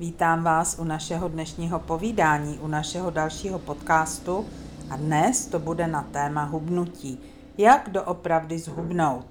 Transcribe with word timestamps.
Vítám 0.00 0.42
vás 0.42 0.78
u 0.78 0.84
našeho 0.84 1.28
dnešního 1.28 1.78
povídání, 1.78 2.58
u 2.58 2.66
našeho 2.66 3.10
dalšího 3.10 3.58
podcastu 3.58 4.46
a 4.90 4.96
dnes 4.96 5.46
to 5.46 5.58
bude 5.58 5.86
na 5.86 6.02
téma 6.02 6.44
hubnutí. 6.44 7.20
Jak 7.58 7.90
doopravdy 7.90 8.58
zhubnout? 8.58 9.26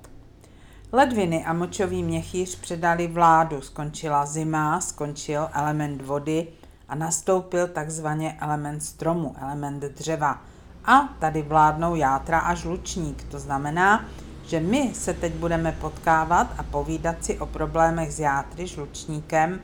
Ledviny 0.92 1.46
a 1.46 1.54
močový 1.54 2.04
měchýř 2.04 2.60
předali 2.60 3.08
vládu, 3.08 3.62
skončila 3.62 4.26
zima, 4.26 4.82
skončil 4.82 5.50
element 5.54 6.02
vody 6.02 6.48
a 6.90 6.96
nastoupil 6.96 7.68
takzvaně 7.68 8.38
element 8.42 8.84
stromu, 8.84 9.36
element 9.42 9.84
dřeva. 9.84 10.42
A 10.86 11.10
tady 11.20 11.42
vládnou 11.42 11.96
játra 11.96 12.40
a 12.40 12.56
žlučník, 12.56 13.24
to 13.24 13.40
znamená, 13.40 14.06
že 14.46 14.60
my 14.60 14.92
se 14.94 15.14
teď 15.14 15.34
budeme 15.34 15.72
potkávat 15.72 16.48
a 16.58 16.64
povídat 16.64 17.26
si 17.26 17.40
o 17.40 17.46
problémech 17.46 18.14
s 18.14 18.20
játry, 18.20 18.68
žlučníkem, 18.68 19.62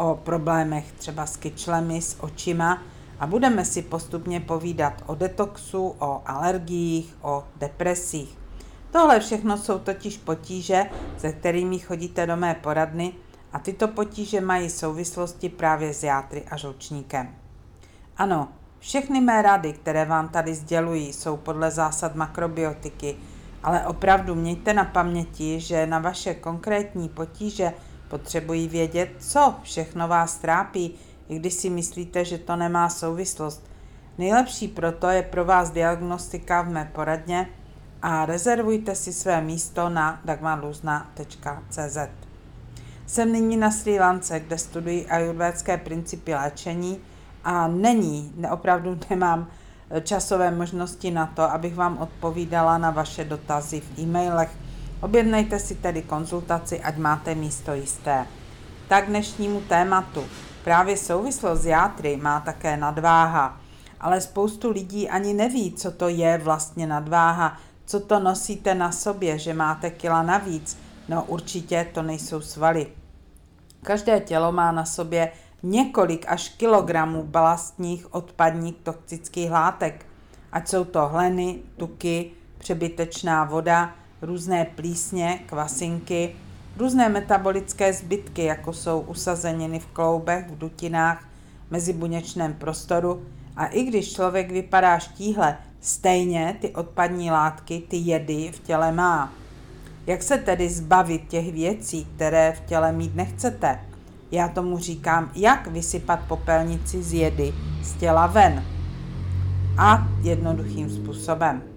o 0.00 0.16
problémech 0.16 0.92
třeba 0.92 1.26
s 1.26 1.36
kyčlemi, 1.36 2.02
s 2.02 2.20
očima 2.20 2.82
a 3.18 3.26
budeme 3.26 3.64
si 3.64 3.82
postupně 3.82 4.40
povídat 4.40 4.92
o 5.06 5.14
detoxu, 5.14 5.94
o 5.98 6.22
alergiích, 6.26 7.16
o 7.22 7.44
depresích. 7.56 8.38
Tohle 8.90 9.20
všechno 9.20 9.58
jsou 9.58 9.78
totiž 9.78 10.16
potíže, 10.16 10.86
se 11.18 11.32
kterými 11.32 11.78
chodíte 11.78 12.26
do 12.26 12.36
mé 12.36 12.54
poradny 12.54 13.12
a 13.52 13.58
tyto 13.58 13.88
potíže 13.88 14.40
mají 14.40 14.70
souvislosti 14.70 15.48
právě 15.48 15.94
s 15.94 16.02
játry 16.02 16.44
a 16.50 16.56
žlučníkem. 16.56 17.28
Ano, 18.16 18.48
všechny 18.78 19.20
mé 19.20 19.42
rady, 19.42 19.72
které 19.72 20.04
vám 20.04 20.28
tady 20.28 20.54
sdělují, 20.54 21.12
jsou 21.12 21.36
podle 21.36 21.70
zásad 21.70 22.14
makrobiotiky, 22.14 23.16
ale 23.62 23.86
opravdu 23.86 24.34
mějte 24.34 24.74
na 24.74 24.84
paměti, 24.84 25.60
že 25.60 25.86
na 25.86 25.98
vaše 25.98 26.34
konkrétní 26.34 27.08
potíže 27.08 27.72
Potřebují 28.10 28.68
vědět, 28.68 29.10
co 29.18 29.54
všechno 29.62 30.08
vás 30.08 30.36
trápí, 30.36 30.94
i 31.28 31.38
když 31.38 31.54
si 31.54 31.70
myslíte, 31.70 32.24
že 32.24 32.38
to 32.38 32.56
nemá 32.56 32.88
souvislost. 32.88 33.70
Nejlepší 34.18 34.68
proto 34.68 35.08
je 35.08 35.22
pro 35.22 35.44
vás 35.44 35.70
diagnostika 35.70 36.62
v 36.62 36.68
mé 36.68 36.90
poradně 36.94 37.48
a 38.02 38.26
rezervujte 38.26 38.94
si 38.94 39.12
své 39.12 39.40
místo 39.40 39.88
na 39.88 40.20
dagmarluzna.cz. 40.24 41.98
Jsem 43.06 43.32
nyní 43.32 43.56
na 43.56 43.70
Sri 43.70 43.98
Lance, 43.98 44.40
kde 44.40 44.58
studuji 44.58 45.06
ajurvédské 45.06 45.76
principy 45.76 46.34
léčení 46.34 46.98
a 47.44 47.68
není, 47.68 48.32
opravdu 48.50 48.98
nemám 49.10 49.46
časové 50.02 50.50
možnosti 50.50 51.10
na 51.10 51.26
to, 51.26 51.42
abych 51.42 51.74
vám 51.74 51.98
odpovídala 51.98 52.78
na 52.78 52.90
vaše 52.90 53.24
dotazy 53.24 53.80
v 53.80 53.98
e-mailech, 53.98 54.50
Objednejte 55.00 55.58
si 55.58 55.74
tedy 55.74 56.02
konzultaci, 56.02 56.80
ať 56.80 56.96
máte 56.96 57.34
místo 57.34 57.72
jisté. 57.72 58.26
Tak 58.88 59.06
dnešnímu 59.06 59.60
tématu. 59.60 60.24
Právě 60.64 60.96
souvislost 60.96 61.60
s 61.60 61.66
játry 61.66 62.16
má 62.16 62.40
také 62.40 62.76
nadváha, 62.76 63.60
ale 64.00 64.20
spoustu 64.20 64.70
lidí 64.70 65.08
ani 65.08 65.34
neví, 65.34 65.72
co 65.72 65.90
to 65.90 66.08
je 66.08 66.38
vlastně 66.38 66.86
nadváha, 66.86 67.56
co 67.84 68.00
to 68.00 68.20
nosíte 68.20 68.74
na 68.74 68.92
sobě, 68.92 69.38
že 69.38 69.54
máte 69.54 69.90
kila 69.90 70.22
navíc. 70.22 70.78
No 71.08 71.24
určitě 71.24 71.86
to 71.92 72.02
nejsou 72.02 72.40
svaly. 72.40 72.86
Každé 73.82 74.20
tělo 74.20 74.52
má 74.52 74.72
na 74.72 74.84
sobě 74.84 75.32
několik 75.62 76.24
až 76.28 76.48
kilogramů 76.48 77.22
balastních 77.22 78.14
odpadních 78.14 78.76
toxických 78.82 79.50
látek, 79.50 80.06
ať 80.52 80.68
jsou 80.68 80.84
to 80.84 81.08
hleny, 81.08 81.58
tuky, 81.76 82.30
přebytečná 82.58 83.44
voda, 83.44 83.94
různé 84.22 84.64
plísně, 84.64 85.40
kvasinky, 85.46 86.34
různé 86.76 87.08
metabolické 87.08 87.92
zbytky, 87.92 88.44
jako 88.44 88.72
jsou 88.72 89.00
usazeniny 89.00 89.78
v 89.78 89.86
kloubech, 89.86 90.50
v 90.50 90.58
dutinách, 90.58 91.24
mezibuněčném 91.70 92.54
prostoru 92.54 93.22
a 93.56 93.66
i 93.66 93.84
když 93.84 94.12
člověk 94.12 94.52
vypadá 94.52 94.98
štíhle, 94.98 95.56
stejně 95.80 96.56
ty 96.60 96.70
odpadní 96.70 97.30
látky, 97.30 97.82
ty 97.88 97.96
jedy 97.96 98.50
v 98.54 98.60
těle 98.60 98.92
má. 98.92 99.32
Jak 100.06 100.22
se 100.22 100.38
tedy 100.38 100.68
zbavit 100.68 101.28
těch 101.28 101.52
věcí, 101.52 102.06
které 102.16 102.52
v 102.52 102.60
těle 102.60 102.92
mít 102.92 103.14
nechcete? 103.14 103.80
Já 104.30 104.48
tomu 104.48 104.78
říkám, 104.78 105.30
jak 105.34 105.66
vysypat 105.66 106.20
popelnici 106.28 107.02
z 107.02 107.12
jedy 107.12 107.52
z 107.82 107.94
těla 107.94 108.26
ven. 108.26 108.64
A 109.78 110.08
jednoduchým 110.22 110.90
způsobem. 110.90 111.69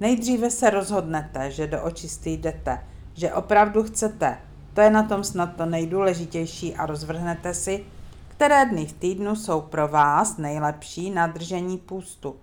Nejdříve 0.00 0.50
se 0.50 0.70
rozhodnete, 0.70 1.50
že 1.50 1.66
do 1.66 1.82
očistý 1.82 2.36
jdete, 2.36 2.84
že 3.14 3.32
opravdu 3.32 3.82
chcete. 3.82 4.38
To 4.74 4.80
je 4.80 4.90
na 4.90 5.02
tom 5.02 5.24
snad 5.24 5.56
to 5.56 5.66
nejdůležitější 5.66 6.74
a 6.74 6.86
rozvrhnete 6.86 7.54
si, 7.54 7.84
které 8.28 8.64
dny 8.66 8.86
v 8.86 8.92
týdnu 8.92 9.36
jsou 9.36 9.60
pro 9.60 9.88
vás 9.88 10.36
nejlepší 10.36 11.10
na 11.10 11.26
držení 11.26 11.78
půstu. 11.78 12.36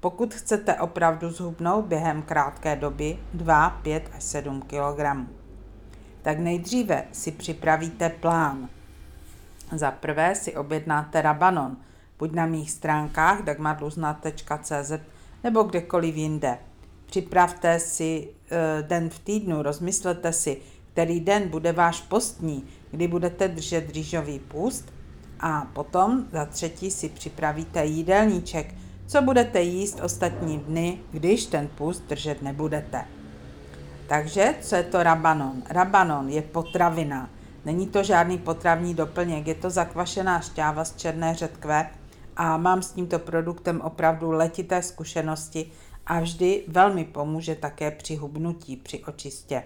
Pokud 0.00 0.34
chcete 0.34 0.74
opravdu 0.74 1.30
zhubnout 1.30 1.84
během 1.84 2.22
krátké 2.22 2.76
doby 2.76 3.18
2, 3.34 3.70
5 3.70 4.10
až 4.16 4.22
7 4.22 4.62
kg. 4.62 5.28
Tak 6.22 6.38
nejdříve 6.38 7.04
si 7.12 7.32
připravíte 7.32 8.08
plán. 8.08 8.68
Za 9.72 9.90
prvé 9.90 10.34
si 10.34 10.56
objednáte 10.56 11.22
rabanon, 11.22 11.76
buď 12.18 12.32
na 12.32 12.46
mých 12.46 12.70
stránkách 12.70 13.42
dagmarluzna.cz 13.42 14.92
nebo 15.44 15.62
kdekoliv 15.62 16.16
jinde. 16.16 16.58
Připravte 17.12 17.80
si 17.80 18.28
uh, 18.28 18.88
den 18.88 19.10
v 19.10 19.18
týdnu, 19.18 19.62
rozmyslete 19.62 20.32
si, 20.32 20.56
který 20.92 21.20
den 21.20 21.48
bude 21.48 21.72
váš 21.72 22.00
postní, 22.00 22.64
kdy 22.90 23.08
budete 23.08 23.48
držet 23.48 23.90
rýžový 23.92 24.38
půst 24.38 24.92
a 25.40 25.66
potom 25.72 26.24
za 26.32 26.44
třetí 26.44 26.90
si 26.90 27.08
připravíte 27.08 27.84
jídelníček, 27.84 28.74
co 29.06 29.22
budete 29.22 29.62
jíst 29.62 30.00
ostatní 30.00 30.58
dny, 30.58 30.98
když 31.10 31.46
ten 31.46 31.68
půst 31.68 32.02
držet 32.08 32.42
nebudete. 32.42 33.04
Takže, 34.06 34.54
co 34.60 34.76
je 34.76 34.82
to 34.82 35.02
rabanon? 35.02 35.62
Rabanon 35.68 36.28
je 36.28 36.42
potravina. 36.42 37.30
Není 37.64 37.86
to 37.86 38.02
žádný 38.02 38.38
potravní 38.38 38.94
doplněk, 38.94 39.46
je 39.46 39.54
to 39.54 39.70
zakvašená 39.70 40.40
šťáva 40.40 40.84
z 40.84 40.96
černé 40.96 41.34
řetkve 41.34 41.90
a 42.36 42.56
mám 42.56 42.82
s 42.82 42.92
tímto 42.92 43.18
produktem 43.18 43.80
opravdu 43.80 44.30
letité 44.30 44.82
zkušenosti 44.82 45.70
a 46.06 46.20
vždy 46.20 46.64
velmi 46.68 47.04
pomůže 47.04 47.54
také 47.54 47.90
při 47.90 48.16
hubnutí, 48.16 48.76
při 48.76 49.04
očistě. 49.04 49.62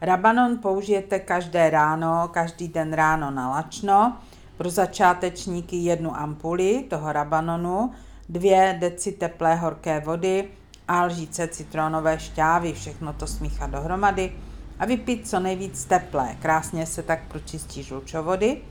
Rabanon 0.00 0.58
použijete 0.58 1.18
každé 1.18 1.70
ráno, 1.70 2.28
každý 2.32 2.68
den 2.68 2.92
ráno 2.92 3.30
na 3.30 3.50
lačno. 3.50 4.16
Pro 4.56 4.70
začátečníky 4.70 5.76
jednu 5.76 6.16
ampuli 6.16 6.84
toho 6.90 7.12
rabanonu, 7.12 7.92
dvě 8.28 8.76
deci 8.80 9.12
teplé 9.12 9.54
horké 9.54 10.00
vody 10.00 10.48
a 10.88 11.04
lžíce 11.04 11.48
citronové 11.48 12.18
šťávy, 12.18 12.72
všechno 12.72 13.12
to 13.12 13.26
smíchat 13.26 13.70
dohromady 13.70 14.32
a 14.78 14.84
vypít 14.84 15.28
co 15.28 15.40
nejvíc 15.40 15.84
teplé. 15.84 16.36
Krásně 16.42 16.86
se 16.86 17.02
tak 17.02 17.20
pročistí 17.28 17.82
žlučovody. 17.82 18.62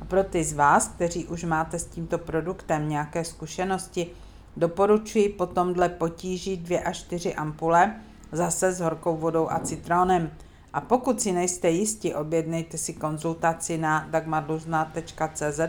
A 0.00 0.04
pro 0.04 0.24
ty 0.24 0.44
z 0.44 0.52
vás, 0.52 0.88
kteří 0.88 1.26
už 1.26 1.44
máte 1.44 1.78
s 1.78 1.86
tímto 1.86 2.18
produktem 2.18 2.88
nějaké 2.88 3.24
zkušenosti, 3.24 4.06
Doporučuji 4.56 5.28
potom 5.28 5.74
dle 5.74 5.88
potíží 5.88 6.56
2 6.56 6.80
až 6.84 6.98
4 6.98 7.34
ampule, 7.34 7.94
zase 8.32 8.72
s 8.72 8.80
horkou 8.80 9.16
vodou 9.16 9.50
a 9.50 9.58
citronem. 9.58 10.30
A 10.72 10.80
pokud 10.80 11.20
si 11.20 11.32
nejste 11.32 11.70
jistí, 11.70 12.14
objednejte 12.14 12.78
si 12.78 12.92
konzultaci 12.92 13.78
na 13.78 14.06
dagmarluzna.cz 14.10 15.60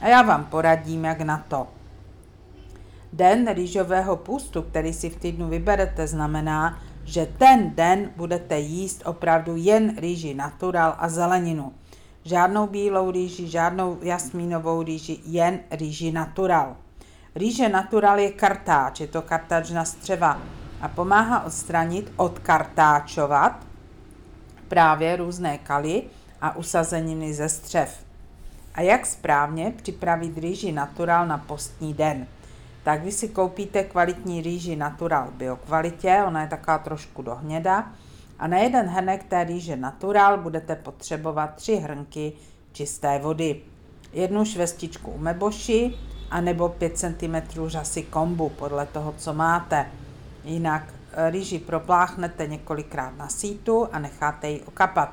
a 0.00 0.08
já 0.08 0.22
vám 0.22 0.44
poradím, 0.44 1.04
jak 1.04 1.20
na 1.20 1.44
to. 1.48 1.66
Den 3.12 3.54
rýžového 3.54 4.16
půstu, 4.16 4.62
který 4.62 4.92
si 4.92 5.10
v 5.10 5.16
týdnu 5.16 5.48
vyberete, 5.48 6.06
znamená, 6.06 6.78
že 7.04 7.26
ten 7.38 7.74
den 7.74 8.10
budete 8.16 8.58
jíst 8.58 9.02
opravdu 9.06 9.56
jen 9.56 9.96
rýži 9.98 10.34
natural 10.34 10.94
a 10.98 11.08
zeleninu. 11.08 11.72
Žádnou 12.24 12.66
bílou 12.66 13.10
rýži, 13.10 13.48
žádnou 13.48 13.98
jasmínovou 14.02 14.82
rýži, 14.82 15.18
jen 15.26 15.60
rýži 15.70 16.12
natural. 16.12 16.76
Rýže 17.38 17.68
natural 17.68 18.18
je 18.18 18.34
kartáč, 18.34 19.00
je 19.00 19.06
to 19.06 19.22
kartáč 19.22 19.70
na 19.70 19.84
střeva 19.84 20.42
a 20.80 20.88
pomáhá 20.88 21.44
odstranit, 21.44 22.12
odkartáčovat 22.16 23.66
právě 24.68 25.16
různé 25.16 25.58
kaly 25.58 26.02
a 26.40 26.56
usazeniny 26.56 27.34
ze 27.34 27.48
střev. 27.48 28.04
A 28.74 28.80
jak 28.80 29.06
správně 29.06 29.72
připravit 29.76 30.38
rýži 30.38 30.72
natural 30.72 31.26
na 31.26 31.38
postní 31.38 31.94
den? 31.94 32.26
Tak 32.82 33.02
vy 33.02 33.12
si 33.12 33.28
koupíte 33.28 33.84
kvalitní 33.84 34.42
rýži 34.42 34.76
natural 34.76 35.28
biokvalitě, 35.30 36.22
ona 36.26 36.42
je 36.42 36.48
taková 36.48 36.78
trošku 36.78 37.22
dohněda, 37.22 37.92
a 38.38 38.46
na 38.46 38.58
jeden 38.58 38.86
hrnek 38.86 39.24
té 39.24 39.44
rýže 39.44 39.76
natural 39.76 40.38
budete 40.38 40.76
potřebovat 40.76 41.54
tři 41.54 41.76
hrnky 41.76 42.32
čisté 42.72 43.18
vody, 43.18 43.60
jednu 44.12 44.44
švestičku 44.44 45.10
umeboši 45.10 45.94
a 46.30 46.40
nebo 46.40 46.68
5 46.68 46.98
cm 46.98 47.36
řasy 47.66 48.02
kombu 48.02 48.48
podle 48.48 48.86
toho, 48.86 49.14
co 49.18 49.34
máte. 49.34 49.86
Jinak 50.44 50.82
eh, 51.12 51.30
rýži 51.30 51.58
propláchnete 51.58 52.46
několikrát 52.46 53.16
na 53.16 53.28
sítu 53.28 53.88
a 53.92 53.98
necháte 53.98 54.48
ji 54.48 54.62
okapat. 54.62 55.12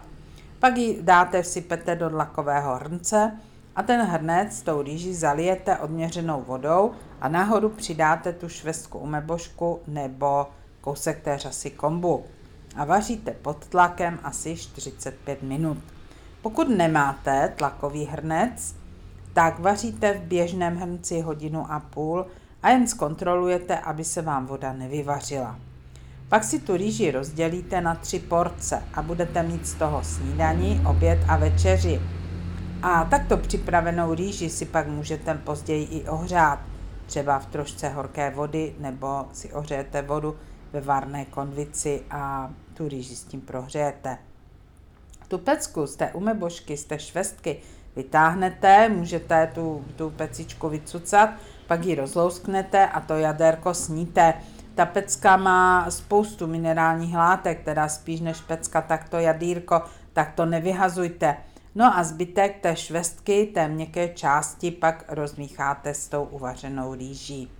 Pak 0.60 0.78
ji 0.78 1.00
dáte, 1.02 1.42
vsypete 1.42 1.96
do 1.96 2.10
dlakového 2.10 2.76
hrnce 2.76 3.32
a 3.76 3.84
ten 3.84 4.02
hrnec 4.02 4.58
s 4.58 4.62
tou 4.62 4.82
rýží 4.82 5.14
zalijete 5.14 5.78
odměřenou 5.78 6.44
vodou 6.48 6.92
a 7.22 7.28
nahoru 7.28 7.70
přidáte 7.70 8.34
tu 8.34 8.50
švestku 8.50 9.00
umebošku 9.00 9.80
nebo 9.88 10.48
kousek 10.82 11.22
té 11.24 11.38
řasy 11.38 11.70
kombu 11.70 12.26
a 12.76 12.86
vaříte 12.86 13.32
pod 13.32 13.68
tlakem 13.68 14.20
asi 14.24 14.58
45 14.58 15.44
minut. 15.44 15.78
Pokud 16.42 16.70
nemáte 16.70 17.54
tlakový 17.56 18.06
hrnec, 18.06 18.76
tak 19.36 19.60
vaříte 19.60 20.14
v 20.14 20.22
běžném 20.22 20.76
hrnci 20.76 21.22
hodinu 21.22 21.72
a 21.72 21.80
půl 21.80 22.26
a 22.64 22.70
jen 22.70 22.88
zkontrolujete, 22.88 23.80
aby 23.80 24.04
se 24.04 24.22
vám 24.22 24.46
voda 24.46 24.74
nevyvařila. 24.74 25.60
Pak 26.30 26.44
si 26.44 26.60
tu 26.60 26.78
rýži 26.78 27.12
rozdělíte 27.12 27.82
na 27.82 27.96
tři 27.96 28.20
porce 28.20 28.84
a 28.94 29.02
budete 29.02 29.44
mít 29.44 29.68
z 29.68 29.74
toho 29.74 30.04
snídaní, 30.04 30.82
oběd 30.90 31.20
a 31.28 31.38
večeři. 31.38 32.02
A 32.82 33.06
takto 33.06 33.38
připravenou 33.38 34.14
rýži 34.14 34.50
si 34.50 34.66
pak 34.66 34.88
můžete 34.88 35.34
později 35.34 35.86
i 35.86 36.10
ohřát, 36.10 36.60
třeba 37.06 37.40
v 37.40 37.46
trošce 37.46 37.90
horké 37.90 38.32
vody, 38.32 38.76
nebo 38.80 39.26
si 39.34 39.54
ohřejete 39.54 40.02
vodu 40.02 40.36
ve 40.74 40.82
varné 40.82 41.26
konvici 41.26 42.04
a 42.12 42.52
tu 42.74 42.88
rýži 42.88 43.16
s 43.16 43.24
tím 43.24 43.42
prohřejete. 43.42 44.18
Tu 45.28 45.38
pecku 45.38 45.88
z 45.88 45.96
té 45.96 46.12
umebožky, 46.12 46.78
z 46.78 46.86
té 46.86 47.00
švestky 47.00 47.62
vytáhnete, 47.96 48.90
můžete 48.90 49.52
tu, 49.56 49.86
tu 49.96 50.10
pecičku 50.10 50.70
vycucat, 50.70 51.30
pak 51.68 51.86
ji 51.86 51.96
rozlousknete 51.96 52.88
a 52.88 53.00
to 53.00 53.14
jaderko 53.14 53.74
sníte. 53.74 54.34
Ta 54.76 54.86
pecka 54.86 55.38
má 55.38 55.92
spoustu 55.92 56.48
minerálních 56.48 57.16
látek, 57.16 57.64
teda 57.64 57.88
spíš 57.88 58.20
než 58.20 58.42
pecka, 58.42 58.82
tak 58.82 59.10
to 59.10 59.18
jadírko, 59.18 59.82
tak 60.14 60.34
to 60.34 60.46
nevyhazujte. 60.46 61.38
No 61.76 61.98
a 61.98 62.04
zbytek 62.04 62.60
té 62.62 62.76
švestky, 62.76 63.52
té 63.54 63.68
měkké 63.68 64.08
části, 64.08 64.72
pak 64.72 65.06
rozmícháte 65.08 65.94
s 65.94 66.08
tou 66.08 66.24
uvařenou 66.24 66.94
rýží. 66.94 67.52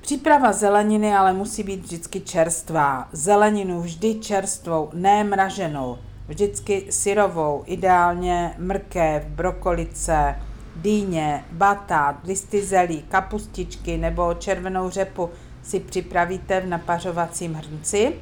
Příprava 0.00 0.52
zeleniny 0.52 1.14
ale 1.14 1.32
musí 1.32 1.62
být 1.62 1.80
vždycky 1.80 2.20
čerstvá. 2.20 3.08
Zeleninu 3.12 3.80
vždy 3.80 4.14
čerstvou, 4.14 4.90
ne 4.92 5.24
mraženou. 5.24 5.98
Vždycky 6.28 6.86
syrovou, 6.90 7.62
ideálně 7.66 8.54
mrkev, 8.58 9.26
brokolice, 9.26 10.36
dýně, 10.76 11.44
batát, 11.52 12.16
listy 12.24 12.62
zelí, 12.62 13.02
kapustičky 13.02 13.98
nebo 13.98 14.34
červenou 14.34 14.90
řepu 14.90 15.30
si 15.62 15.80
připravíte 15.80 16.60
v 16.60 16.66
napařovacím 16.66 17.54
hrnci. 17.54 18.14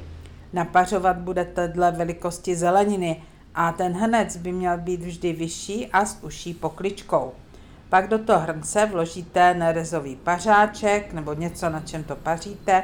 Napařovat 0.53 1.17
budete 1.17 1.67
dle 1.67 1.91
velikosti 1.91 2.55
zeleniny 2.55 3.23
a 3.55 3.71
ten 3.71 3.93
hrnec 3.93 4.37
by 4.37 4.51
měl 4.51 4.77
být 4.77 5.01
vždy 5.01 5.33
vyšší 5.33 5.87
a 5.87 6.05
s 6.05 6.23
uší 6.23 6.53
pokličkou. 6.53 7.31
Pak 7.89 8.07
do 8.07 8.19
toho 8.19 8.39
hrnce 8.39 8.85
vložíte 8.85 9.53
nerezový 9.53 10.15
pařáček 10.15 11.13
nebo 11.13 11.33
něco, 11.33 11.69
na 11.69 11.79
čem 11.79 12.03
to 12.03 12.15
paříte 12.15 12.83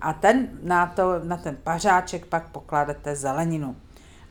a 0.00 0.12
ten, 0.12 0.48
na, 0.62 0.86
to, 0.86 1.20
na 1.24 1.36
ten 1.36 1.56
pařáček 1.62 2.26
pak 2.26 2.48
pokladete 2.48 3.16
zeleninu. 3.16 3.76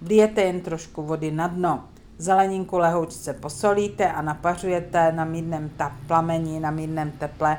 Vlijete 0.02 0.42
jen 0.42 0.62
trošku 0.62 1.04
vody 1.04 1.32
na 1.32 1.48
dno. 1.48 1.84
Zeleninku 2.18 2.78
lehoučce 2.78 3.34
posolíte 3.34 4.12
a 4.12 4.22
napařujete 4.22 5.12
na 5.12 5.26
mírném 5.26 5.72
plamení, 6.08 6.60
na 6.60 6.72
mírném 6.72 7.12
teple 7.12 7.58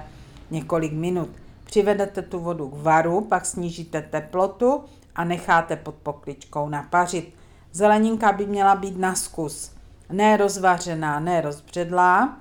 několik 0.51 0.93
minut. 0.93 1.29
Přivedete 1.65 2.23
tu 2.23 2.39
vodu 2.39 2.69
k 2.69 2.83
varu, 2.83 3.21
pak 3.21 3.47
snížíte 3.47 4.03
teplotu 4.03 4.85
a 5.15 5.25
necháte 5.25 5.77
pod 5.77 5.95
pokličkou 5.95 6.69
napařit. 6.69 7.35
Zeleninka 7.73 8.33
by 8.33 8.47
měla 8.47 8.75
být 8.75 8.99
na 8.99 9.15
zkus, 9.15 9.73
ne 10.13 10.37
rozvařená, 10.37 11.21
ne 11.21 11.41
rozbředlá, 11.41 12.37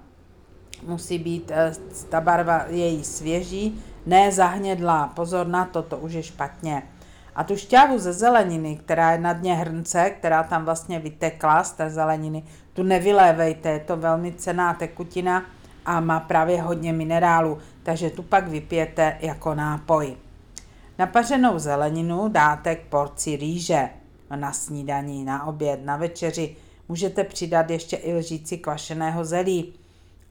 musí 0.88 1.20
být 1.20 1.52
eh, 1.52 1.74
ta 2.10 2.22
barva 2.22 2.66
její 2.68 3.04
svěží, 3.04 3.82
ne 4.06 4.32
zahnědlá. 4.32 5.08
Pozor 5.08 5.48
na 5.48 5.66
to, 5.66 5.84
to 5.84 5.98
už 5.98 6.14
je 6.14 6.24
špatně. 6.24 6.84
A 7.40 7.44
tu 7.44 7.56
šťávu 7.58 8.00
ze 8.00 8.14
zeleniny, 8.14 8.76
která 8.76 9.12
je 9.12 9.18
na 9.18 9.34
dně 9.34 9.56
hrnce, 9.56 10.10
která 10.10 10.44
tam 10.44 10.66
vlastně 10.66 11.00
vytekla 11.00 11.64
z 11.64 11.72
té 11.72 11.90
zeleniny, 11.90 12.44
tu 12.74 12.84
nevylévejte, 12.84 13.70
je 13.70 13.80
to 13.80 13.98
velmi 13.98 14.32
cená 14.32 14.74
tekutina 14.74 15.46
a 15.86 16.00
má 16.00 16.20
právě 16.20 16.62
hodně 16.62 16.94
minerálu, 16.94 17.58
takže 17.84 18.10
tu 18.10 18.24
pak 18.24 18.48
vypijete 18.48 19.18
jako 19.20 19.56
nápoj. 19.56 20.16
Napařenou 20.98 21.60
zeleninu 21.60 22.30
dáte 22.30 22.76
k 22.76 22.86
porci 22.86 23.36
rýže 23.36 23.90
na 24.36 24.52
snídaní, 24.52 25.26
na 25.26 25.46
oběd, 25.46 25.86
na 25.86 25.98
večeři. 25.98 26.56
Můžete 26.90 27.24
přidat 27.24 27.70
ještě 27.70 27.96
i 27.96 28.14
lžíci 28.14 28.58
kvašeného 28.58 29.26
zelí 29.26 29.74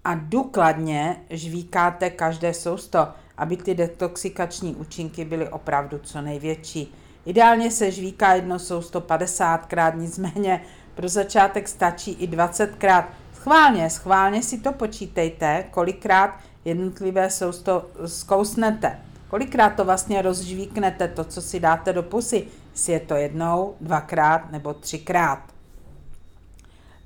a 0.05 0.15
důkladně 0.15 1.17
žvíkáte 1.31 2.11
každé 2.11 2.55
sousto, 2.55 3.09
aby 3.39 3.57
ty 3.57 3.75
detoxikační 3.75 4.75
účinky 4.75 5.25
byly 5.25 5.49
opravdu 5.49 5.99
co 6.03 6.21
největší. 6.21 6.95
Ideálně 7.27 7.71
se 7.71 7.91
žvíká 7.91 8.35
jedno 8.35 8.59
sousto 8.59 9.01
50krát, 9.01 9.99
nicméně 9.99 10.63
pro 10.95 11.09
začátek 11.09 11.69
stačí 11.69 12.11
i 12.11 12.27
20krát. 12.27 13.05
Schválně, 13.35 13.91
schválně 13.91 14.43
si 14.43 14.59
to 14.59 14.73
počítejte, 14.73 15.65
kolikrát 15.71 16.35
jednotlivé 16.65 17.31
sousto 17.31 17.87
zkousnete. 18.07 18.99
Kolikrát 19.29 19.71
to 19.71 19.85
vlastně 19.85 20.23
rozžvíknete, 20.23 21.09
to, 21.09 21.25
co 21.25 21.43
si 21.43 21.61
dáte 21.61 21.93
do 21.93 22.03
pusy, 22.03 22.47
jestli 22.73 22.93
je 22.93 23.01
to 23.01 23.15
jednou, 23.15 23.75
dvakrát 23.81 24.53
nebo 24.53 24.75
třikrát 24.75 25.59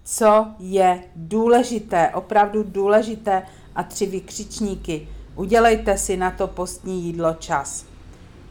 co 0.05 0.47
je 0.59 1.03
důležité, 1.17 2.09
opravdu 2.09 2.63
důležité 2.63 3.43
a 3.75 3.83
tři 3.83 4.07
vykřičníky. 4.07 5.09
Udělejte 5.37 5.99
si 5.99 6.17
na 6.17 6.31
to 6.31 6.47
postní 6.47 7.03
jídlo 7.03 7.35
čas. 7.35 7.85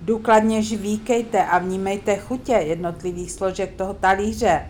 Důkladně 0.01 0.63
žvíkejte 0.63 1.46
a 1.46 1.58
vnímejte 1.58 2.17
chutě 2.17 2.53
jednotlivých 2.53 3.32
složek 3.32 3.75
toho 3.75 3.94
talíře. 3.94 4.67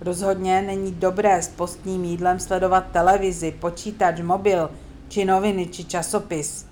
Rozhodně 0.00 0.62
není 0.62 0.92
dobré 0.92 1.42
s 1.42 1.48
postním 1.48 2.04
jídlem 2.04 2.38
sledovat 2.38 2.84
televizi, 2.92 3.52
počítač, 3.60 4.20
mobil, 4.20 4.70
či 5.08 5.24
noviny, 5.24 5.66
či 5.66 5.84
časopis. 5.84 6.66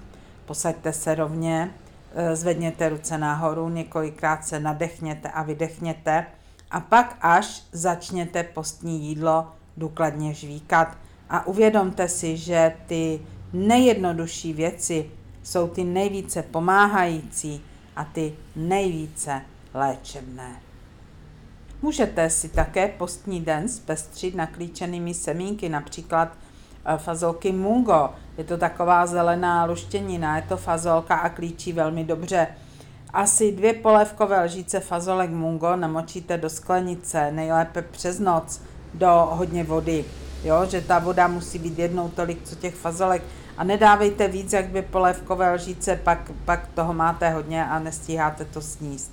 Posaďte 0.46 0.92
se 0.92 1.14
rovně, 1.14 1.70
eh, 2.14 2.36
zvedněte 2.36 2.88
ruce 2.88 3.18
nahoru, 3.18 3.68
několikrát 3.68 4.46
se 4.46 4.60
nadechněte 4.60 5.28
a 5.28 5.42
vydechněte 5.42 6.26
a 6.70 6.80
pak 6.80 7.16
až 7.20 7.62
začněte 7.72 8.42
postní 8.42 9.08
jídlo 9.08 9.48
důkladně 9.76 10.34
žvíkat. 10.34 10.96
A 11.30 11.46
uvědomte 11.46 12.08
si, 12.08 12.36
že 12.36 12.76
ty 12.86 13.20
nejjednodušší 13.52 14.52
věci 14.52 15.10
jsou 15.42 15.68
ty 15.68 15.84
nejvíce 15.84 16.42
pomáhající 16.42 17.64
a 17.96 18.04
ty 18.04 18.34
nejvíce 18.56 19.42
léčebné. 19.74 20.56
Můžete 21.82 22.30
si 22.30 22.48
také 22.48 22.88
postní 22.88 23.40
den 23.40 23.68
zpestřit 23.68 24.34
naklíčenými 24.34 25.14
semínky, 25.14 25.68
například 25.68 26.28
eh, 26.84 26.98
fazolky 26.98 27.52
mungo. 27.52 28.10
Je 28.38 28.44
to 28.44 28.58
taková 28.58 29.06
zelená 29.06 29.64
luštěnina, 29.64 30.36
je 30.36 30.42
to 30.42 30.56
fazolka 30.56 31.16
a 31.16 31.28
klíčí 31.28 31.72
velmi 31.72 32.04
dobře 32.04 32.48
asi 33.12 33.52
dvě 33.52 33.72
polévkové 33.72 34.44
lžíce 34.44 34.80
fazolek 34.80 35.30
mungo 35.30 35.76
namočíte 35.76 36.38
do 36.38 36.50
sklenice, 36.50 37.32
nejlépe 37.32 37.82
přes 37.82 38.18
noc, 38.18 38.62
do 38.94 39.28
hodně 39.30 39.64
vody. 39.64 40.04
Jo, 40.44 40.66
že 40.66 40.80
ta 40.80 40.98
voda 40.98 41.28
musí 41.28 41.58
být 41.58 41.78
jednou 41.78 42.08
tolik, 42.08 42.44
co 42.44 42.56
těch 42.56 42.74
fazolek. 42.74 43.22
A 43.56 43.64
nedávejte 43.64 44.28
víc 44.28 44.52
jak 44.52 44.68
dvě 44.68 44.82
polévkové 44.82 45.54
lžíce, 45.54 45.96
pak, 45.96 46.30
pak 46.44 46.66
toho 46.66 46.94
máte 46.94 47.30
hodně 47.30 47.66
a 47.66 47.78
nestíháte 47.78 48.44
to 48.44 48.60
sníst. 48.60 49.12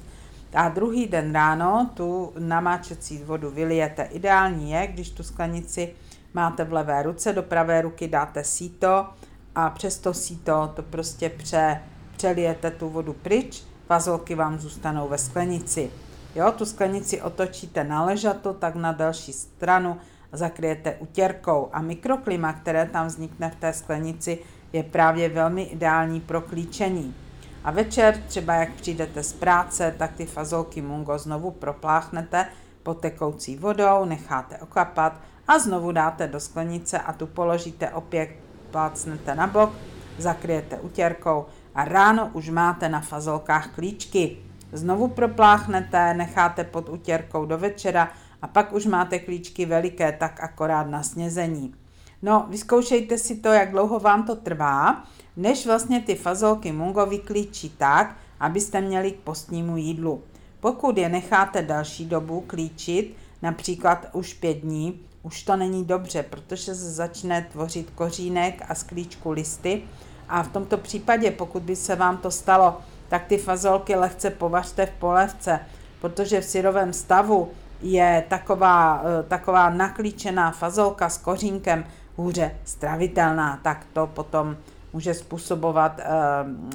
A 0.53 0.69
druhý 0.69 1.07
den 1.07 1.33
ráno 1.33 1.89
tu 1.93 2.33
namáčecí 2.39 3.23
vodu 3.23 3.49
vylijete. 3.51 4.03
Ideální 4.03 4.71
je, 4.71 4.87
když 4.87 5.09
tu 5.09 5.23
sklenici 5.23 5.93
máte 6.33 6.63
v 6.63 6.73
levé 6.73 7.03
ruce, 7.03 7.33
do 7.33 7.43
pravé 7.43 7.81
ruky 7.81 8.07
dáte 8.07 8.43
síto 8.43 9.07
a 9.55 9.69
přes 9.69 9.97
to 9.97 10.13
síto 10.13 10.71
to 10.75 10.83
prostě 10.83 11.29
pře, 11.29 11.81
přelijete 12.17 12.71
tu 12.71 12.89
vodu 12.89 13.13
pryč 13.13 13.63
Fazolky 13.89 14.35
vám 14.35 14.59
zůstanou 14.59 15.07
ve 15.07 15.17
sklenici. 15.17 15.91
Jo, 16.35 16.51
tu 16.51 16.65
sklenici 16.65 17.21
otočíte 17.21 17.83
na 17.83 18.05
ležato, 18.05 18.53
tak 18.53 18.75
na 18.75 18.91
další 18.91 19.33
stranu 19.33 19.97
zakryjete 20.31 20.95
utěrkou 20.99 21.69
a 21.73 21.81
mikroklima, 21.81 22.53
které 22.53 22.85
tam 22.85 23.07
vznikne 23.07 23.49
v 23.49 23.55
té 23.55 23.73
sklenici, 23.73 24.39
je 24.73 24.83
právě 24.83 25.29
velmi 25.29 25.63
ideální 25.63 26.21
pro 26.21 26.41
klíčení. 26.41 27.15
A 27.63 27.71
večer, 27.71 28.17
třeba 28.27 28.53
jak 28.53 28.73
přijdete 28.73 29.23
z 29.23 29.33
práce, 29.33 29.95
tak 29.97 30.13
ty 30.13 30.25
fazolky 30.25 30.81
mungo 30.81 31.17
znovu 31.17 31.51
propláchnete 31.51 32.45
pod 32.83 32.99
tekoucí 32.99 33.55
vodou, 33.55 34.05
necháte 34.05 34.57
okapat 34.57 35.21
a 35.47 35.59
znovu 35.59 35.91
dáte 35.91 36.27
do 36.27 36.39
sklenice 36.39 36.99
a 36.99 37.13
tu 37.13 37.27
položíte 37.27 37.89
opět, 37.89 38.29
plácnete 38.71 39.35
na 39.35 39.47
bok, 39.47 39.69
zakryjete 40.17 40.77
utěrkou 40.77 41.45
a 41.75 41.85
ráno 41.85 42.29
už 42.33 42.49
máte 42.49 42.89
na 42.89 43.01
fazolkách 43.01 43.67
klíčky. 43.75 44.37
Znovu 44.71 45.07
propláchnete, 45.07 46.13
necháte 46.13 46.63
pod 46.63 46.89
utěrkou 46.89 47.45
do 47.45 47.57
večera 47.57 48.11
a 48.41 48.47
pak 48.47 48.73
už 48.73 48.85
máte 48.85 49.19
klíčky 49.19 49.65
veliké, 49.65 50.11
tak 50.11 50.43
akorát 50.43 50.83
na 50.83 51.03
snězení. 51.03 51.73
No, 52.21 52.45
vyzkoušejte 52.49 53.17
si 53.17 53.35
to, 53.35 53.47
jak 53.47 53.71
dlouho 53.71 53.99
vám 53.99 54.23
to 54.23 54.35
trvá, 54.35 55.03
než 55.37 55.65
vlastně 55.65 56.01
ty 56.01 56.15
fazolky 56.15 56.71
mungo 56.71 57.05
vyklíčí 57.05 57.69
tak, 57.69 58.15
abyste 58.39 58.81
měli 58.81 59.11
k 59.11 59.19
postnímu 59.19 59.77
jídlu. 59.77 60.23
Pokud 60.59 60.97
je 60.97 61.09
necháte 61.09 61.61
další 61.61 62.05
dobu 62.05 62.43
klíčit, 62.47 63.15
například 63.41 64.07
už 64.13 64.33
pět 64.33 64.57
dní, 64.57 64.99
už 65.23 65.43
to 65.43 65.55
není 65.55 65.85
dobře, 65.85 66.23
protože 66.23 66.75
se 66.75 66.91
začne 66.91 67.47
tvořit 67.51 67.89
kořínek 67.89 68.63
a 68.67 68.75
z 68.75 68.83
klíčku 68.83 69.31
listy 69.31 69.81
a 70.29 70.43
v 70.43 70.47
tomto 70.47 70.77
případě, 70.77 71.31
pokud 71.31 71.63
by 71.63 71.75
se 71.75 71.95
vám 71.95 72.17
to 72.17 72.31
stalo, 72.31 72.77
tak 73.09 73.25
ty 73.25 73.37
fazolky 73.37 73.95
lehce 73.95 74.29
povařte 74.29 74.85
v 74.85 74.91
polévce, 74.99 75.59
protože 76.01 76.41
v 76.41 76.45
syrovém 76.45 76.93
stavu 76.93 77.51
je 77.81 78.23
taková, 78.27 79.03
eh, 79.03 79.23
taková 79.23 79.69
naklíčená 79.69 80.51
fazolka 80.51 81.09
s 81.09 81.17
kořínkem 81.17 81.85
hůře 82.19 82.51
stravitelná, 82.65 83.59
tak 83.63 83.85
to 83.93 84.07
potom 84.07 84.57
může 84.93 85.13
způsobovat 85.13 85.99
e, 85.99 86.03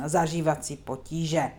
zažívací 0.08 0.76
potíže. 0.76 1.50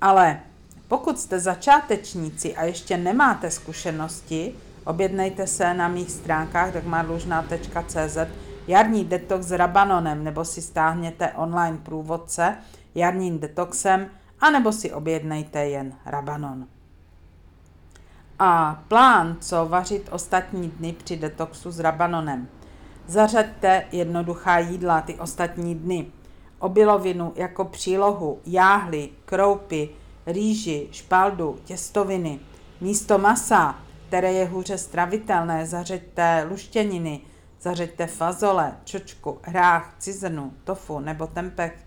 Ale 0.00 0.40
pokud 0.88 1.18
jste 1.18 1.40
začátečníci 1.40 2.56
a 2.56 2.64
ještě 2.64 2.96
nemáte 2.96 3.50
zkušenosti, 3.50 4.54
objednejte 4.84 5.46
se 5.46 5.74
na 5.74 5.88
mých 5.88 6.10
stránkách 6.10 6.72
dagmarlužná.cz 6.72 8.18
jarní 8.66 9.04
detox 9.04 9.46
s 9.46 9.52
rabanonem 9.52 10.24
nebo 10.24 10.44
si 10.44 10.62
stáhněte 10.62 11.32
online 11.32 11.78
průvodce 11.82 12.56
jarním 12.94 13.38
detoxem 13.38 14.06
anebo 14.40 14.72
si 14.72 14.92
objednejte 14.92 15.66
jen 15.66 15.92
rabanon. 16.06 16.66
A 18.38 18.82
plán, 18.88 19.36
co 19.40 19.66
vařit 19.66 20.08
ostatní 20.12 20.68
dny 20.68 20.92
při 20.92 21.16
detoxu 21.16 21.70
s 21.70 21.80
rabanonem. 21.80 22.48
Zařaďte 23.06 23.84
jednoduchá 23.92 24.58
jídla 24.58 25.00
ty 25.00 25.14
ostatní 25.14 25.74
dny. 25.74 26.06
Obilovinu 26.58 27.32
jako 27.36 27.64
přílohu, 27.64 28.40
jáhly, 28.46 29.08
kroupy, 29.24 29.88
rýži, 30.26 30.88
špaldu, 30.90 31.58
těstoviny. 31.64 32.40
Místo 32.80 33.18
masa, 33.18 33.78
které 34.08 34.32
je 34.32 34.46
hůře 34.46 34.78
stravitelné, 34.78 35.66
zařeďte 35.66 36.46
luštěniny, 36.50 37.20
zařeďte 37.60 38.06
fazole, 38.06 38.72
čočku, 38.84 39.38
hrách, 39.42 39.94
cizrnu, 39.98 40.52
tofu 40.64 41.00
nebo 41.00 41.26
tempeh. 41.26 41.86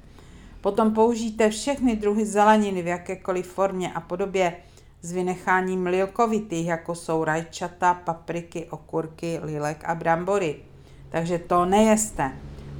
Potom 0.61 0.93
použijte 0.93 1.49
všechny 1.49 1.95
druhy 1.95 2.25
zeleniny 2.25 2.81
v 2.81 2.87
jakékoliv 2.87 3.47
formě 3.47 3.93
a 3.93 4.01
podobě 4.01 4.55
s 5.01 5.11
vynecháním 5.11 5.85
lilkovitých, 5.85 6.67
jako 6.67 6.95
jsou 6.95 7.23
rajčata, 7.23 7.93
papriky, 7.93 8.65
okurky, 8.69 9.39
lilek 9.43 9.83
a 9.85 9.95
brambory. 9.95 10.55
Takže 11.09 11.39
to 11.39 11.65
nejeste. 11.65 12.31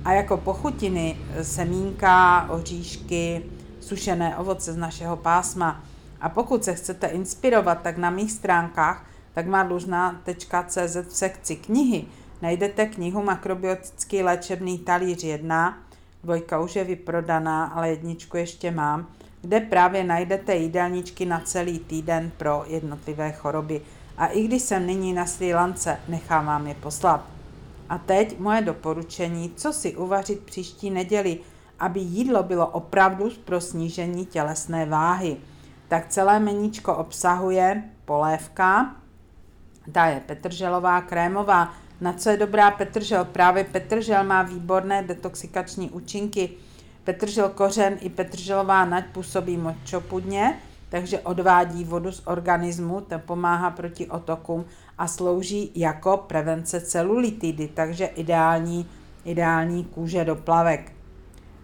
A 0.05 0.13
jako 0.13 0.37
pochutiny 0.37 1.17
semínka, 1.41 2.47
oříšky, 2.49 3.45
sušené 3.79 4.37
ovoce 4.37 4.73
z 4.73 4.77
našeho 4.77 5.17
pásma. 5.17 5.83
A 6.21 6.29
pokud 6.29 6.63
se 6.63 6.73
chcete 6.73 7.07
inspirovat, 7.07 7.81
tak 7.81 7.97
na 7.97 8.09
mých 8.09 8.31
stránkách 8.31 9.05
tak 9.33 9.67
dlužná.cz 9.67 10.95
v 10.95 11.15
sekci 11.15 11.55
knihy 11.55 12.05
najdete 12.41 12.85
knihu 12.85 13.23
Makrobiotický 13.23 14.23
léčebný 14.23 14.79
talíř 14.79 15.23
1, 15.23 15.77
dvojka 16.23 16.59
už 16.59 16.75
je 16.75 16.83
vyprodaná, 16.83 17.65
ale 17.65 17.89
jedničku 17.89 18.37
ještě 18.37 18.71
mám, 18.71 19.07
kde 19.41 19.59
právě 19.59 20.03
najdete 20.03 20.55
jídelníčky 20.55 21.25
na 21.25 21.39
celý 21.39 21.79
týden 21.79 22.31
pro 22.37 22.63
jednotlivé 22.67 23.31
choroby. 23.31 23.81
A 24.17 24.27
i 24.27 24.43
když 24.43 24.61
jsem 24.61 24.85
nyní 24.85 25.13
na 25.13 25.25
Sri 25.25 25.53
Lance, 25.53 25.99
nechám 26.07 26.45
vám 26.45 26.67
je 26.67 26.75
poslat. 26.75 27.25
A 27.89 27.97
teď 27.97 28.39
moje 28.39 28.61
doporučení, 28.61 29.53
co 29.55 29.73
si 29.73 29.95
uvařit 29.95 30.39
příští 30.39 30.89
neděli, 30.89 31.39
aby 31.79 31.99
jídlo 31.99 32.43
bylo 32.43 32.67
opravdu 32.67 33.29
pro 33.45 33.61
snížení 33.61 34.25
tělesné 34.25 34.85
váhy. 34.85 35.37
Tak 35.87 36.07
celé 36.07 36.39
meníčko 36.39 36.95
obsahuje 36.95 37.83
polévka, 38.05 38.95
ta 39.91 40.05
je 40.05 40.19
petrželová, 40.19 41.01
krémová. 41.01 41.73
Na 42.01 42.13
co 42.13 42.29
je 42.29 42.37
dobrá 42.37 42.71
petržel? 42.71 43.25
Právě 43.25 43.63
petržel 43.63 44.23
má 44.23 44.43
výborné 44.43 45.03
detoxikační 45.03 45.89
účinky. 45.89 46.49
Petržel 47.03 47.49
kořen 47.49 47.97
i 48.01 48.09
petrželová 48.09 48.85
nať 48.85 49.05
působí 49.05 49.57
močopudně, 49.57 50.59
takže 50.89 51.19
odvádí 51.19 51.83
vodu 51.83 52.11
z 52.11 52.27
organismu, 52.27 53.01
to 53.01 53.19
pomáhá 53.19 53.69
proti 53.69 54.07
otokům 54.07 54.65
a 54.97 55.07
slouží 55.07 55.71
jako 55.75 56.17
prevence 56.17 56.81
celulitidy, 56.81 57.67
takže 57.67 58.05
ideální, 58.05 58.89
ideální 59.25 59.83
kůže 59.83 60.25
do 60.25 60.35
plavek. 60.35 60.91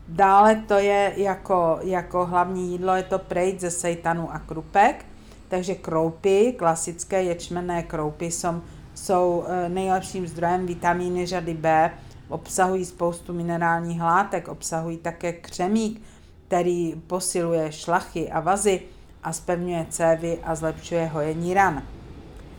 Dále 0.07 0.55
to 0.55 0.73
je 0.73 1.13
jako, 1.15 1.79
jako 1.81 2.25
hlavní 2.25 2.71
jídlo, 2.71 2.95
je 2.95 3.03
to 3.03 3.19
prejt 3.19 3.61
ze 3.61 3.71
sejtanu 3.71 4.31
a 4.31 4.39
krupek, 4.39 5.05
takže 5.47 5.75
kroupy, 5.75 6.53
klasické 6.57 7.23
ječmenné 7.23 7.83
kroupy 7.83 8.25
jsou, 8.25 8.61
jsou 8.95 9.45
eh, 9.47 9.69
nejlepším 9.69 10.27
zdrojem 10.27 10.65
vitamíny 10.65 11.25
řady 11.25 11.53
B, 11.53 11.91
obsahují 12.29 12.85
spoustu 12.85 13.33
minerálních 13.33 14.01
látek, 14.01 14.47
obsahují 14.47 14.97
také 14.97 15.33
křemík, 15.33 16.01
který 16.47 16.95
posiluje 17.07 17.71
šlachy 17.71 18.31
a 18.31 18.39
vazy 18.39 18.81
a 19.23 19.33
spevňuje 19.33 19.85
cévy 19.89 20.39
a 20.43 20.55
zlepšuje 20.55 21.05
hojení 21.05 21.53
ran. 21.53 21.83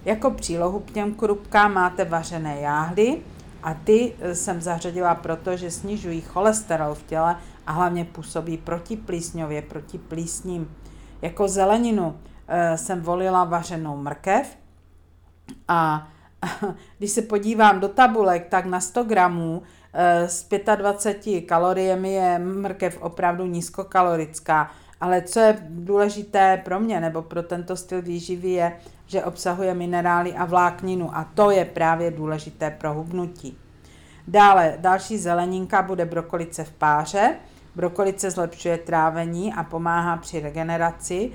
Jako 0.04 0.30
přílohu 0.30 0.80
k 0.80 0.90
těm 0.90 1.14
krupkám 1.14 1.74
máte 1.74 2.04
vařené 2.04 2.60
jáhly 2.60 3.18
a 3.62 3.74
ty 3.74 4.14
eh, 4.20 4.34
jsem 4.34 4.60
zařadila 4.60 5.14
proto, 5.14 5.56
že 5.56 5.70
snižují 5.70 6.20
cholesterol 6.20 6.94
v 6.94 7.02
těle 7.02 7.36
a 7.66 7.72
hlavně 7.72 8.04
působí 8.04 8.56
proti 8.56 8.96
plísňově, 8.96 9.62
proti 9.62 9.98
plísním. 9.98 10.70
Jako 11.22 11.48
zeleninu 11.48 12.14
Eh, 12.48 12.78
jsem 12.78 13.00
volila 13.00 13.44
vařenou 13.44 13.96
mrkev 13.96 14.58
a 15.68 16.08
když 16.98 17.10
se 17.10 17.22
podívám 17.22 17.80
do 17.80 17.88
tabulek, 17.88 18.46
tak 18.48 18.66
na 18.66 18.80
100 18.80 19.04
gramů 19.04 19.62
eh, 19.92 20.28
s 20.28 20.48
25 20.76 21.40
kaloriemi 21.40 22.12
je 22.12 22.38
mrkev 22.38 23.02
opravdu 23.02 23.46
nízkokalorická. 23.46 24.70
Ale 25.00 25.22
co 25.22 25.40
je 25.40 25.58
důležité 25.68 26.62
pro 26.64 26.80
mě 26.80 27.00
nebo 27.00 27.22
pro 27.22 27.42
tento 27.42 27.76
styl 27.76 28.02
výživy 28.02 28.50
je, 28.50 28.72
že 29.06 29.24
obsahuje 29.24 29.74
minerály 29.74 30.34
a 30.34 30.44
vlákninu 30.44 31.16
a 31.16 31.30
to 31.34 31.50
je 31.50 31.64
právě 31.64 32.10
důležité 32.10 32.70
pro 32.70 32.94
hubnutí. 32.94 33.58
Dále 34.28 34.74
další 34.78 35.18
zeleninka 35.18 35.82
bude 35.82 36.04
brokolice 36.04 36.64
v 36.64 36.72
páře. 36.72 37.36
Brokolice 37.74 38.30
zlepšuje 38.30 38.78
trávení 38.78 39.54
a 39.54 39.64
pomáhá 39.64 40.16
při 40.16 40.40
regeneraci 40.40 41.32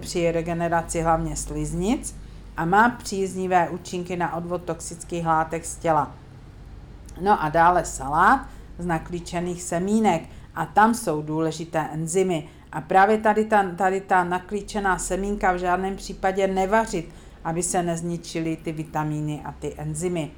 při 0.00 0.32
regeneraci 0.32 1.00
hlavně 1.00 1.36
sliznic 1.36 2.16
a 2.56 2.64
má 2.64 2.88
příznivé 2.88 3.68
účinky 3.68 4.16
na 4.16 4.36
odvod 4.36 4.62
toxických 4.62 5.26
látek 5.26 5.64
z 5.64 5.76
těla. 5.76 6.14
No 7.20 7.42
a 7.42 7.48
dále 7.48 7.84
salát 7.84 8.40
z 8.78 8.86
naklíčených 8.86 9.62
semínek 9.62 10.22
a 10.54 10.66
tam 10.66 10.94
jsou 10.94 11.22
důležité 11.22 11.88
enzymy. 11.92 12.48
A 12.72 12.80
právě 12.80 13.18
tady 13.18 13.44
ta, 13.44 13.70
tady 13.76 14.00
ta 14.00 14.24
naklíčená 14.24 14.98
semínka 14.98 15.52
v 15.52 15.58
žádném 15.58 15.96
případě 15.96 16.46
nevařit, 16.46 17.08
aby 17.44 17.62
se 17.62 17.82
nezničily 17.82 18.56
ty 18.56 18.72
vitamíny 18.72 19.42
a 19.44 19.52
ty 19.52 19.74
enzymy. 19.76 20.30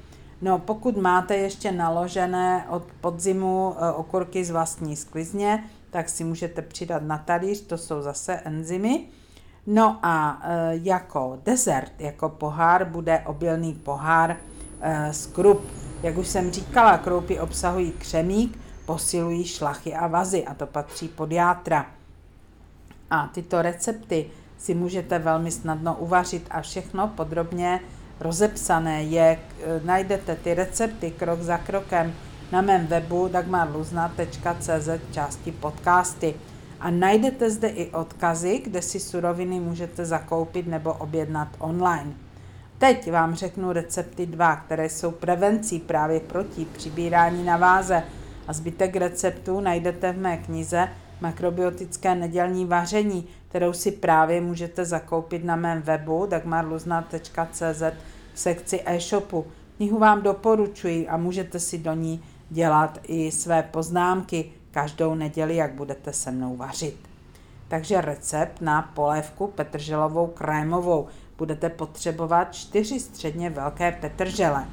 No, 0.43 0.59
pokud 0.59 0.97
máte 0.97 1.37
ještě 1.37 1.73
naložené 1.73 2.67
od 2.69 2.85
podzimu 3.01 3.75
e, 3.79 3.93
okurky 3.93 4.45
z 4.45 4.51
vlastní 4.51 4.97
sklizně, 4.97 5.65
tak 5.91 6.09
si 6.09 6.25
můžete 6.25 6.63
přidat 6.63 7.03
na 7.03 7.19
talíř, 7.19 7.61
to 7.61 7.79
jsou 7.79 8.03
zase 8.03 8.35
enzymy. 8.35 9.07
No 9.67 9.99
a 10.03 10.43
e, 10.43 10.71
jako 10.83 11.39
dezert, 11.45 11.93
jako 11.99 12.29
pohár, 12.29 12.85
bude 12.85 13.21
obilný 13.27 13.75
pohár 13.75 14.37
e, 14.81 15.13
z 15.13 15.27
krup. 15.27 15.61
Jak 16.03 16.19
už 16.19 16.29
jsem 16.29 16.51
říkala, 16.51 16.99
kroupy 16.99 17.41
obsahují 17.41 17.93
křemík, 17.93 18.59
posilují 18.87 19.45
šlachy 19.45 19.95
a 19.95 20.07
vazy 20.07 20.45
a 20.45 20.55
to 20.55 20.67
patří 20.67 21.09
pod 21.09 21.33
játra. 21.33 21.87
A 23.11 23.27
tyto 23.27 23.63
recepty 23.63 24.27
si 24.59 24.75
můžete 24.75 25.19
velmi 25.19 25.51
snadno 25.51 25.95
uvařit 25.95 26.47
a 26.51 26.61
všechno 26.61 27.09
podrobně 27.09 27.81
rozepsané, 28.21 29.03
je, 29.03 29.39
najdete 29.85 30.37
ty 30.37 30.55
recepty 30.55 31.11
krok 31.11 31.41
za 31.41 31.59
krokem 31.59 32.15
na 32.53 32.61
mém 32.61 32.87
webu 32.87 33.29
dagmarluzna.cz 33.29 34.89
části 35.13 35.53
podcasty. 35.53 36.35
A 36.81 36.91
najdete 36.91 37.51
zde 37.51 37.69
i 37.69 37.91
odkazy, 37.91 38.59
kde 38.65 38.83
si 38.83 39.01
suroviny 39.01 39.61
můžete 39.61 40.05
zakoupit 40.05 40.67
nebo 40.67 40.93
objednat 40.93 41.49
online. 41.59 42.13
Teď 42.79 43.11
vám 43.11 43.35
řeknu 43.35 43.73
recepty 43.73 44.27
dva, 44.27 44.57
které 44.57 44.89
jsou 44.89 45.11
prevencí 45.11 45.79
právě 45.79 46.21
proti 46.21 46.65
přibírání 46.65 47.45
na 47.45 47.57
váze 47.57 48.03
a 48.49 48.53
zbytek 48.53 48.97
receptů 48.97 49.61
najdete 49.61 50.13
v 50.13 50.19
mé 50.19 50.37
knize 50.37 50.89
Makrobiotické 51.21 52.15
nedělní 52.15 52.65
vaření, 52.65 53.27
kterou 53.49 53.73
si 53.73 53.93
právě 53.93 54.41
můžete 54.41 54.85
zakoupit 54.85 55.45
na 55.45 55.57
mém 55.57 55.83
webu 55.83 56.27
dagmarluzna.cz 56.27 57.83
v 58.35 58.41
sekci 58.41 58.81
e-shopu. 58.85 59.47
Knihu 59.77 59.99
vám 59.99 60.23
doporučuji 60.23 61.09
a 61.09 61.17
můžete 61.17 61.61
si 61.61 61.79
do 61.79 61.95
ní 61.95 62.23
dělat 62.51 62.99
i 63.03 63.31
své 63.31 63.63
poznámky 63.63 64.53
každou 64.77 65.15
neděli, 65.15 65.57
jak 65.57 65.73
budete 65.73 66.13
se 66.13 66.31
mnou 66.31 66.57
vařit. 66.57 66.97
Takže 67.69 68.01
recept 68.01 68.61
na 68.61 68.83
polévku 68.83 69.47
petrželovou 69.47 70.27
krémovou. 70.27 71.07
Budete 71.39 71.69
potřebovat 71.69 72.55
čtyři 72.55 73.01
středně 73.01 73.51
velké 73.51 73.93
petržele, 73.93 74.67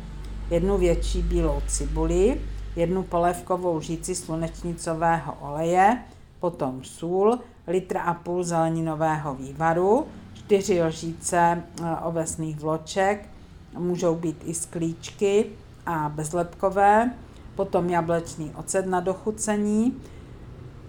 jednu 0.50 0.78
větší 0.78 1.22
bílou 1.22 1.62
cibuli, 1.68 2.42
jednu 2.76 3.04
polévkovou 3.04 3.82
žíci 3.82 4.16
slunečnicového 4.16 5.38
oleje, 5.42 6.04
potom 6.40 6.84
sůl, 6.84 7.40
litr 7.68 7.98
a 7.98 8.14
půl 8.14 8.44
zeleninového 8.44 9.36
vývaru, 9.36 10.08
čtyři 10.34 10.84
lžíce 10.84 11.64
eh, 11.82 11.96
ovesných 12.04 12.60
vloček, 12.60 13.30
můžou 13.78 14.16
být 14.16 14.42
i 14.46 14.54
sklíčky 14.54 15.46
a 15.86 16.10
bezlepkové, 16.10 17.12
potom 17.56 17.90
jablečný 17.90 18.52
ocet 18.56 18.86
na 18.86 19.00
dochucení, 19.00 20.02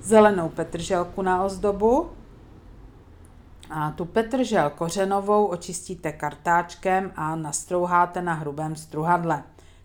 zelenou 0.03 0.49
petrželku 0.49 1.23
na 1.23 1.45
ozdobu, 1.45 2.11
a 3.71 3.91
tu 3.91 4.05
petržel 4.05 4.71
kořenovou 4.71 5.47
očistíte 5.47 6.13
kartáčkem 6.13 7.13
a 7.17 7.37
nastrouháte 7.37 8.23
na 8.23 8.35
hrubém 8.35 8.77
struhadle. 8.77 9.43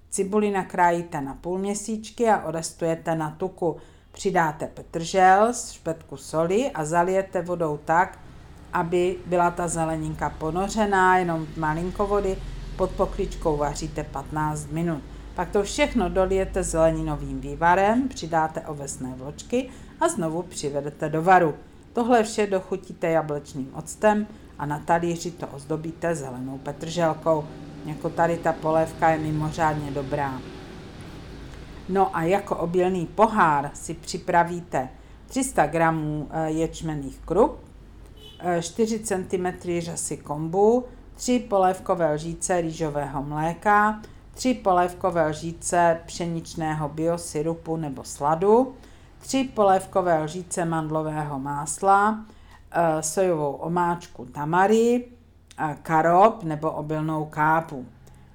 Cibuli 0.09 0.51
nakrájíte 0.51 1.21
na 1.21 1.33
půl 1.33 1.57
měsíčky 1.57 2.29
a 2.29 2.43
odestujete 2.43 3.15
na 3.15 3.31
tuku. 3.31 3.77
Přidáte 4.11 4.67
petržel, 4.67 5.53
špetku 5.71 6.17
soli 6.17 6.71
a 6.71 6.85
zalijete 6.85 7.41
vodou 7.41 7.79
tak, 7.85 8.19
aby 8.73 9.17
byla 9.25 9.51
ta 9.51 9.67
zeleninka 9.67 10.29
ponořená, 10.29 11.17
jenom 11.17 11.47
malinko 11.57 12.07
vody, 12.07 12.37
pod 12.75 12.91
pokličkou 12.91 13.57
vaříte 13.57 14.03
15 14.03 14.67
minut. 14.67 15.01
Pak 15.39 15.49
to 15.49 15.63
všechno 15.63 16.09
dolijete 16.09 16.63
zeleninovým 16.63 17.39
vývarem, 17.39 18.07
přidáte 18.07 18.61
ovesné 18.61 19.13
vločky 19.17 19.69
a 19.99 20.07
znovu 20.07 20.41
přivedete 20.43 21.09
do 21.09 21.23
varu. 21.23 21.55
Tohle 21.93 22.23
vše 22.23 22.47
dochutíte 22.47 23.09
jablečným 23.09 23.71
octem 23.73 24.27
a 24.57 24.65
na 24.65 24.79
talíři 24.79 25.31
to 25.31 25.47
ozdobíte 25.47 26.15
zelenou 26.15 26.57
petrželkou. 26.57 27.45
Jako 27.85 28.09
tady 28.09 28.37
ta 28.37 28.53
polévka 28.53 29.09
je 29.09 29.19
mimořádně 29.19 29.91
dobrá. 29.91 30.41
No 31.89 32.17
a 32.17 32.23
jako 32.23 32.55
obilný 32.55 33.05
pohár 33.05 33.71
si 33.73 33.93
připravíte 33.93 34.89
300 35.27 35.65
g 35.67 35.79
eh, 36.31 36.49
ječmených 36.51 37.19
krup, 37.25 37.59
4 38.61 38.99
cm 38.99 39.47
řasy 39.79 40.17
kombu, 40.17 40.85
3 41.15 41.39
polévkové 41.39 42.13
lžíce 42.13 42.61
rýžového 42.61 43.23
mléka, 43.23 44.01
3 44.39 44.53
polévkové 44.53 45.27
lžíce 45.27 45.99
pšeničného 46.05 46.89
biosyrupu 46.89 47.77
nebo 47.77 48.03
sladu, 48.03 48.73
3 49.19 49.49
polévkové 49.53 50.23
lžíce 50.23 50.65
mandlového 50.65 51.39
másla, 51.39 52.25
eh, 52.71 53.03
sojovou 53.03 53.51
omáčku 53.51 54.25
tamary, 54.25 55.05
karop 55.83 56.43
nebo 56.43 56.71
obilnou 56.71 57.25
kápu. 57.25 57.85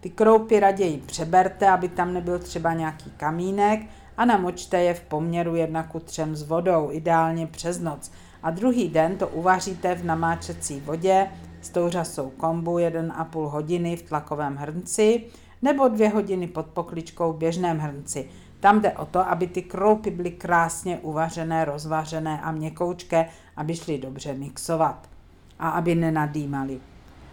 Ty 0.01 0.11
kroupy 0.11 0.61
raději 0.61 0.99
přeberte, 1.07 1.71
aby 1.71 1.89
tam 1.89 2.15
nebyl 2.15 2.39
třeba 2.39 2.73
nějaký 2.73 3.11
kamínek 3.17 3.81
a 4.17 4.25
namočte 4.25 4.83
je 4.83 4.95
v 4.95 5.01
poměru 5.01 5.57
1 5.57 5.83
ku 5.83 6.01
3 6.01 6.37
s 6.37 6.43
vodou, 6.43 6.89
ideálně 6.93 7.47
přes 7.47 7.81
noc. 7.81 8.11
A 8.43 8.51
druhý 8.51 8.89
den 8.89 9.17
to 9.17 9.29
uvaříte 9.29 9.95
v 9.95 10.05
namáčecí 10.05 10.81
vodě 10.81 11.29
s 11.61 11.69
tou 11.71 11.89
řasou 11.89 12.31
kombu 12.31 12.79
1,5 12.79 13.51
hodiny 13.51 13.97
v 13.97 14.03
tlakovém 14.03 14.57
hrnci 14.57 15.25
nebo 15.65 15.89
2 15.89 16.09
hodiny 16.11 16.47
pod 16.47 16.67
pokličkou 16.67 17.33
v 17.33 17.37
běžném 17.37 17.79
hrnci. 17.79 18.29
Tam 18.61 18.81
jde 18.81 18.93
o 18.93 19.07
to, 19.07 19.29
aby 19.29 19.47
ty 19.47 19.63
kroupy 19.63 20.11
byly 20.11 20.31
krásně 20.31 20.99
uvařené, 20.99 21.65
rozvařené 21.65 22.41
a 22.41 22.53
měkoučké, 22.53 23.29
aby 23.57 23.77
šly 23.77 23.99
dobře 23.99 24.35
mixovat 24.35 25.09
a 25.59 25.69
aby 25.69 25.95
nenadýmaly. 25.95 26.81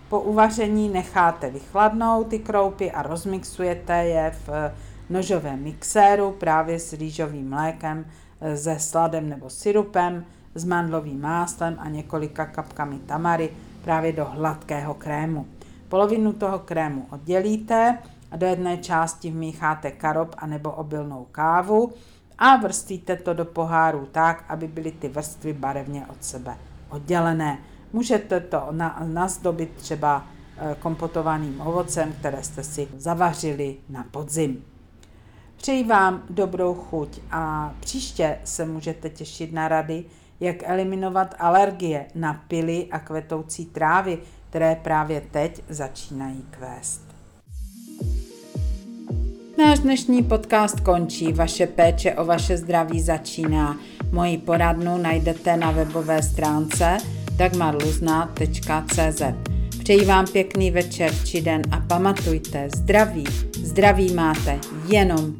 Po 0.09 0.21
uvaření 0.21 0.89
necháte 0.89 1.49
vychladnout 1.49 2.27
ty 2.27 2.39
kroupy 2.39 2.91
a 2.91 3.01
rozmixujete 3.01 3.93
je 3.93 4.31
v 4.45 4.49
eh, 4.49 4.75
nožovém 5.09 5.63
mixéru 5.63 6.31
právě 6.31 6.79
s 6.79 6.93
rýžovým 6.93 7.49
mlékem, 7.49 8.05
eh, 8.41 8.57
se 8.57 8.79
sladem 8.79 9.29
nebo 9.29 9.49
syrupem, 9.49 10.25
s 10.55 10.65
mandlovým 10.65 11.21
máslem 11.21 11.75
a 11.79 11.89
několika 11.89 12.45
kapkami 12.45 12.99
tamary 12.99 13.49
právě 13.83 14.11
do 14.11 14.25
hladkého 14.25 14.93
krému. 14.93 15.45
Polovinu 15.91 16.33
toho 16.33 16.59
krému 16.59 17.07
oddělíte 17.11 17.97
a 18.31 18.37
do 18.37 18.45
jedné 18.45 18.77
části 18.77 19.31
vmícháte 19.31 19.91
karop 19.91 20.35
anebo 20.37 20.71
obilnou 20.71 21.27
kávu 21.31 21.93
a 22.37 22.55
vrstvíte 22.55 23.15
to 23.15 23.33
do 23.33 23.45
poháru 23.45 24.07
tak, 24.11 24.43
aby 24.47 24.67
byly 24.67 24.91
ty 24.91 25.09
vrstvy 25.09 25.53
barevně 25.53 26.05
od 26.07 26.23
sebe 26.23 26.57
oddělené. 26.89 27.59
Můžete 27.93 28.39
to 28.39 28.67
na, 28.71 29.01
nazdobit 29.05 29.71
třeba 29.75 30.25
eh, 30.57 30.75
kompotovaným 30.79 31.61
ovocem, 31.61 32.13
které 32.13 32.43
jste 32.43 32.63
si 32.63 32.87
zavařili 32.97 33.77
na 33.89 34.05
podzim. 34.11 34.63
Přeji 35.57 35.83
vám 35.83 36.23
dobrou 36.29 36.73
chuť 36.73 37.19
a 37.31 37.73
příště 37.79 38.39
se 38.43 38.65
můžete 38.65 39.09
těšit 39.09 39.53
na 39.53 39.67
rady, 39.67 40.05
jak 40.39 40.55
eliminovat 40.63 41.35
alergie 41.39 42.05
na 42.15 42.33
pily 42.47 42.87
a 42.91 42.99
kvetoucí 42.99 43.65
trávy, 43.65 44.19
které 44.49 44.75
právě 44.75 45.21
teď 45.21 45.63
začínají 45.69 46.45
kvést. 46.49 47.10
Náš 49.61 49.79
dnešní 49.79 50.23
podcast 50.23 50.79
končí, 50.79 51.33
vaše 51.33 51.67
péče 51.67 52.13
o 52.13 52.25
vaše 52.25 52.57
zdraví 52.57 53.01
začíná. 53.01 53.77
Moji 54.11 54.37
poradnu 54.37 54.97
najdete 54.97 55.57
na 55.57 55.71
webové 55.71 56.23
stránce 56.23 56.97
dagmarluzna.cz 57.35 59.21
Přeji 59.79 60.05
vám 60.05 60.27
pěkný 60.27 60.71
večer 60.71 61.11
či 61.25 61.41
den 61.41 61.61
a 61.71 61.79
pamatujte, 61.79 62.69
zdraví, 62.75 63.23
zdraví 63.63 64.13
máte 64.13 64.59
jenom 64.87 65.35